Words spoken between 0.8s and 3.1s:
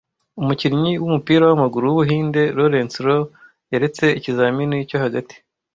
w’umupira wamaguru w’Ubuhinde, Laurence